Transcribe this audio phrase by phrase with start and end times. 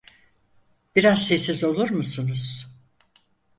[0.95, 2.67] Biraz sessiz olur musunuz?